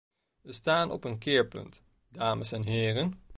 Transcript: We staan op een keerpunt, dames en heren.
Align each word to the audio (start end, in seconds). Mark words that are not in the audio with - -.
We 0.41 0.51
staan 0.53 0.91
op 0.91 1.03
een 1.03 1.17
keerpunt, 1.17 1.83
dames 2.09 2.51
en 2.51 2.61
heren. 2.63 3.21